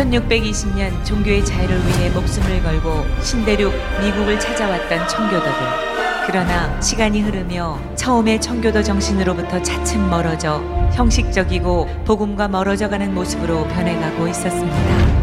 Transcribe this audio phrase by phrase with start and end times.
[0.00, 5.52] 1620년 종교의 자유를 위해 목숨을 걸고 신대륙 미국을 찾아왔던 청교도들.
[6.26, 10.62] 그러나 시간이 흐르며 처음의 청교도 정신으로부터 차츰 멀어져
[10.92, 15.20] 형식적이고 복음과 멀어져가는 모습으로 변해가고 있었습니다.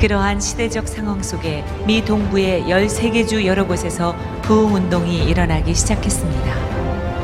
[0.00, 6.77] 그러한 시대적 상황 속에 미 동부의 13개 주 여러 곳에서 부흥 운동이 일어나기 시작했습니다.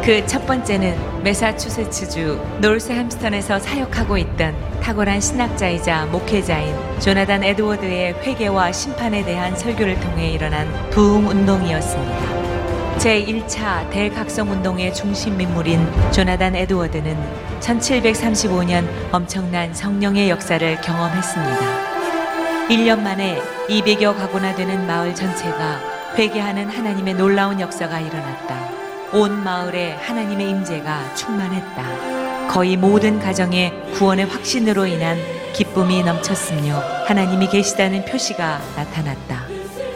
[0.04, 9.56] 그 첫 번째는 메사추세츠주 노스햄스턴에서 사역하고 있던 탁월한 신학자이자 목회자인 조나단 에드워드의 회개와 심판에 대한
[9.56, 12.98] 설교를 통해 일어난 부흥 운동이었습니다.
[12.98, 15.80] 제1차 대각성 운동의 중심 인물인
[16.12, 17.16] 조나단 에드워드는
[17.60, 22.68] 1735년 엄청난 성령의 역사를 경험했습니다.
[22.68, 23.40] 1년 만에
[23.70, 25.80] 200여 가구나 되는 마을 전체가
[26.18, 28.73] 회개하는 하나님의 놀라운 역사가 일어났다.
[29.14, 32.48] 온 마을에 하나님의 임재가 충만했다.
[32.48, 35.16] 거의 모든 가정에 구원의 확신으로 인한
[35.52, 39.44] 기쁨이 넘쳤으며 하나님이 계시다는 표시가 나타났다.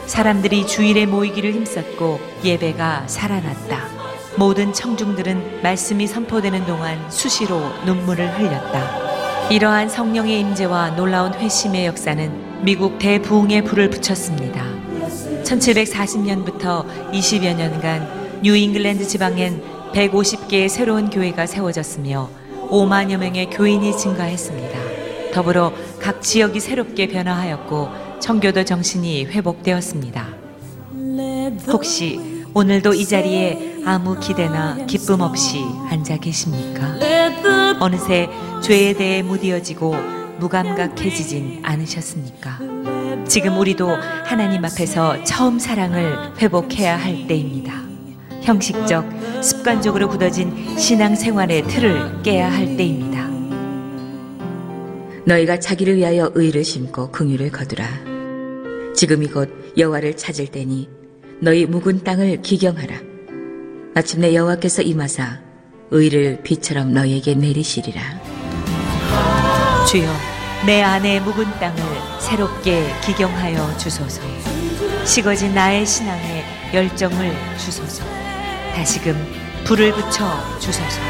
[0.05, 3.89] 사람들이 주일에 모이기를 힘썼고 예배가 살아났다.
[4.37, 9.49] 모든 청중들은 말씀이 선포되는 동안 수시로 눈물을 흘렸다.
[9.49, 14.63] 이러한 성령의 임재와 놀라운 회심의 역사는 미국 대부흥의 불을 붙였습니다.
[15.43, 19.61] 1740년부터 20여 년간 뉴잉글랜드 지방엔
[19.93, 22.29] 150개의 새로운 교회가 세워졌으며
[22.69, 24.79] 5만여 명의 교인이 증가했습니다.
[25.33, 30.27] 더불어 각 지역이 새롭게 변화하였고 청교도 정신이 회복되었습니다.
[31.67, 36.95] 혹시 오늘도 이 자리에 아무 기대나 기쁨 없이 앉아 계십니까?
[37.79, 38.29] 어느새
[38.63, 39.95] 죄에 대해 무디어지고
[40.39, 42.59] 무감각해지진 않으셨습니까?
[43.27, 43.89] 지금 우리도
[44.25, 47.88] 하나님 앞에서 처음 사랑을 회복해야 할 때입니다.
[48.49, 49.05] 형식적,
[49.43, 53.29] 습관적으로 굳어진 신앙 생활의 틀을 깨야 할 때입니다.
[55.25, 57.85] 너희가 자기를 위하여 의를 심고 긍휼을 거두라.
[58.95, 60.89] 지금이 곧 여호와를 찾을 때니
[61.39, 62.95] 너희 묵은 땅을 기경하라.
[63.93, 65.41] 마침내 여호와께서 임하사
[65.91, 68.01] 의를 비처럼 너희에게 내리시리라.
[69.87, 70.11] 주여,
[70.65, 71.83] 내 안의 묵은 땅을
[72.19, 74.23] 새롭게 기경하여 주소서.
[75.05, 76.43] 식어진 나의 신앙에
[76.73, 78.28] 열정을 주소서.
[78.79, 79.13] 다시금
[79.65, 80.25] 불을 붙여
[80.57, 81.01] 주소서.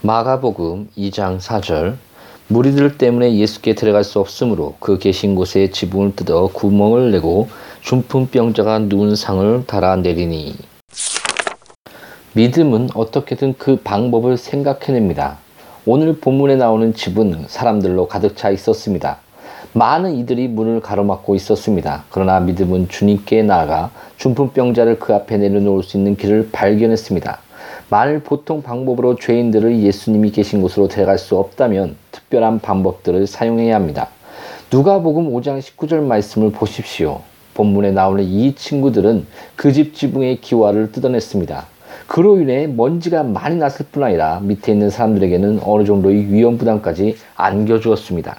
[0.00, 1.98] 마가복음 2장 4절
[2.50, 7.48] 무리들 때문에 예수께 들어갈 수 없으므로 그 계신 곳에 지붕을 뜯어 구멍을 내고
[7.82, 10.56] 중풍병자가 누운 상을 달아내리니
[12.32, 15.36] 믿음은 어떻게든 그 방법을 생각해냅니다.
[15.84, 19.18] 오늘 본문에 나오는 집은 사람들로 가득 차 있었습니다.
[19.74, 22.04] 많은 이들이 문을 가로막고 있었습니다.
[22.08, 27.40] 그러나 믿음은 주님께 나아가 중풍병자를 그 앞에 내려놓을 수 있는 길을 발견했습니다.
[27.90, 34.08] 만일 보통 방법으로 죄인들을 예수님이 계신 곳으로 데려갈 수 없다면 특별한 방법들을 사용해야 합니다.
[34.70, 37.22] 누가복음 5장 19절 말씀을 보십시오.
[37.54, 39.26] 본문에 나오는 이 친구들은
[39.56, 41.66] 그 집 지붕의 기와를 뜯어냈습니다.
[42.06, 48.36] 그로 인해 먼지가 많이 났을 뿐 아니라 밑에 있는 사람들에게는 어느 정도의 위험 부담까지 안겨주었습니다.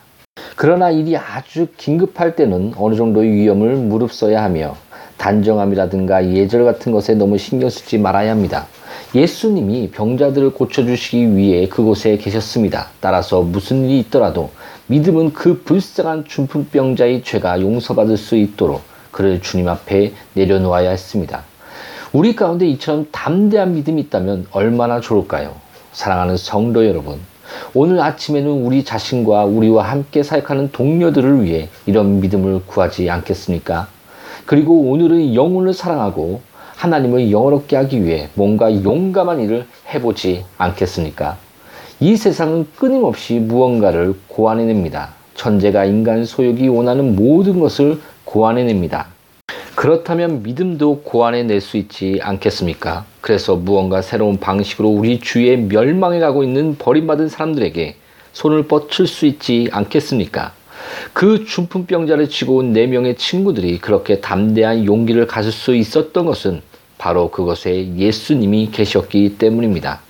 [0.56, 4.76] 그러나 일이 아주 긴급할 때는 어느 정도의 위험을 무릅써야 하며
[5.18, 8.68] 단정함이라든가 예절 같은 것에 너무 신경 쓰지 말아야 합니다.
[9.16, 12.90] 예수님이 병자들을 고쳐주시기 위해 그곳에 계셨습니다.
[13.00, 14.50] 따라서 무슨 일이 있더라도
[14.88, 21.44] 믿음은 그 불쌍한 중풍병자의 죄가 용서받을 수 있도록 그를 주님 앞에 내려놓아야 했습니다.
[22.12, 25.56] 우리 가운데 이처럼 담대한 믿음이 있다면 얼마나 좋을까요?
[25.92, 27.20] 사랑하는 성도 여러분,
[27.74, 33.88] 오늘 아침에는 우리 자신과 우리와 함께 사역하는 동료들을 위해 이런 믿음을 구하지 않겠습니까?
[34.46, 36.42] 그리고 오늘은 영혼을 사랑하고
[36.80, 41.38] 하나님을 영어롭게 하기 위해 뭔가 용감한 일을 해보지 않겠습니까?
[42.00, 45.10] 이 세상은 끊임없이 무언가를 고안해냅니다.
[45.36, 49.08] 천재가 인간 소욕이 원하는 모든 것을 고안해냅니다.
[49.76, 53.04] 그렇다면 믿음도 고안해낼 수 있지 않겠습니까?
[53.20, 57.96] 그래서 무언가 새로운 방식으로 우리 주위에 멸망해 가고 있는 버림받은 사람들에게
[58.32, 60.54] 손을 뻗칠 수 있지 않겠습니까?
[61.12, 66.62] 그 중풍병자를 쥐고 온네 명의 친구들이 그렇게 담대한 용기를 가질 수 있었던 것은
[67.00, 70.02] 바로 그것에 예수님이 계셨기 때문입니다.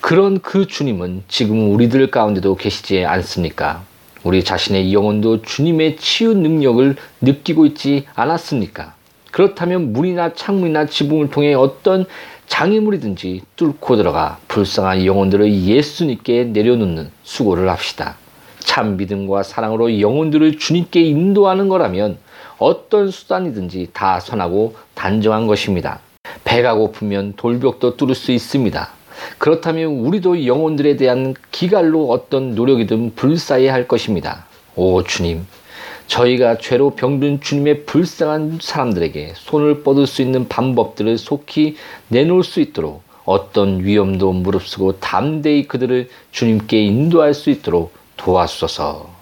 [0.00, 3.84] 그런 그 주님은 지금 우리들 가운데도 계시지 않습니까?
[4.24, 8.94] 우리 자신의 영혼도 주님의 치유 능력을 느끼고 있지 않았습니까?
[9.30, 12.06] 그렇다면 문이나 창문이나 지붕을 통해 어떤
[12.46, 18.16] 장애물이든지 뚫고 들어가 불쌍한 영혼들을 예수님께 내려놓는 수고를 합시다.
[18.58, 22.16] 참 믿음과 사랑으로 영혼들을 주님께 인도하는 거라면
[22.58, 26.00] 어떤 수단이든지 다 선하고 단정한 것입니다.
[26.44, 28.88] 배가 고프면 돌벽도 뚫을 수 있습니다.
[29.38, 34.46] 그렇다면 우리도 영혼들에 대한 기갈로 어떤 노력이든 불사해야 할 것입니다.
[34.76, 35.46] 오 주님,
[36.06, 41.76] 저희가 죄로 병든 주님의 불쌍한 사람들에게 손을 뻗을 수 있는 방법들을 속히
[42.08, 49.13] 내놓을 수 있도록 어떤 위험도 무릅쓰고 담대히 그들을 주님께 인도할 수 있도록 도와주소서.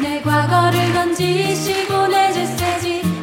[0.00, 3.17] 내 과거를 던지시고 내 죄세지.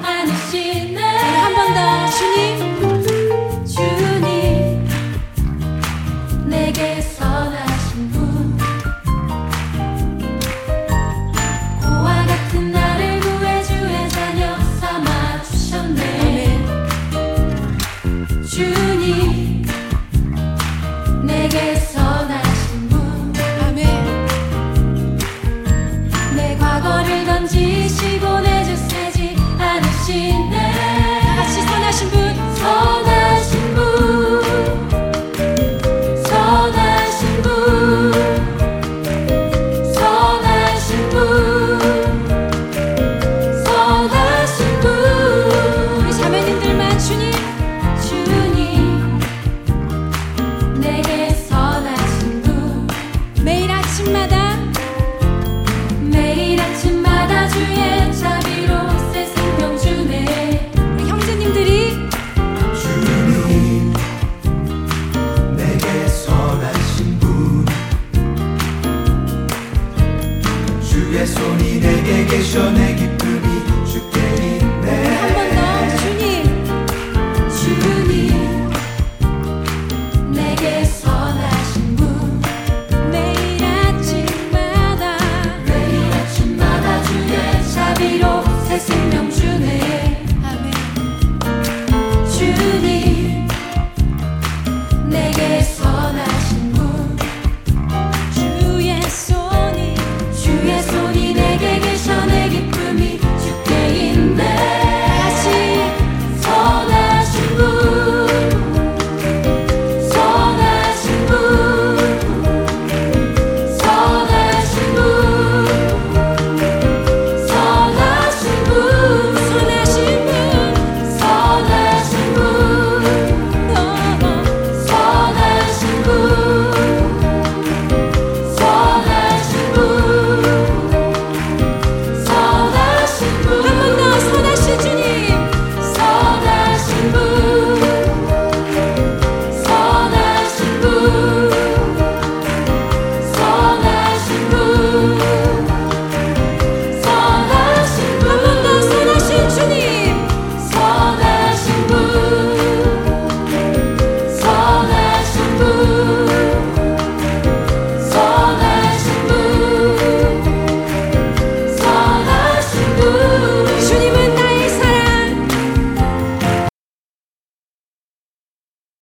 [72.44, 73.15] your équipée.